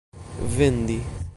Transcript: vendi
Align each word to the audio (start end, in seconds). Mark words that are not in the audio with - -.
vendi 0.57 0.97